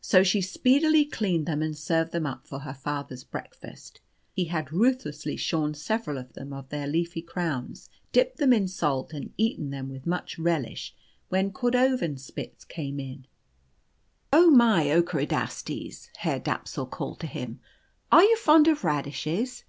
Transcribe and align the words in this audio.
So 0.00 0.24
she 0.24 0.40
speedily 0.40 1.04
cleaned 1.04 1.46
them 1.46 1.62
and 1.62 1.78
served 1.78 2.10
them 2.10 2.26
up 2.26 2.48
for 2.48 2.58
her 2.58 2.74
father's 2.74 3.22
breakfast. 3.22 4.00
He 4.32 4.46
had 4.46 4.72
ruthlessly 4.72 5.36
shorn 5.36 5.72
several 5.74 6.18
of 6.18 6.32
them 6.32 6.52
of 6.52 6.70
their 6.70 6.88
leafy 6.88 7.22
crowns, 7.22 7.88
dipped 8.10 8.38
them 8.38 8.52
in 8.52 8.66
salt, 8.66 9.12
and 9.12 9.32
eaten 9.36 9.70
them 9.70 9.88
with 9.88 10.04
much 10.04 10.36
relish, 10.36 10.96
when 11.28 11.52
Cordovanspitz 11.52 12.64
came 12.66 12.98
in. 12.98 13.26
"Oh, 14.32 14.50
my 14.50 14.86
Ockerodastes," 14.90 16.08
Herr 16.16 16.40
Dapsul 16.40 16.90
called 16.90 17.20
to 17.20 17.28
him, 17.28 17.60
"are 18.10 18.24
you 18.24 18.36
fond 18.36 18.66
of 18.66 18.82
radishes?" 18.82 19.62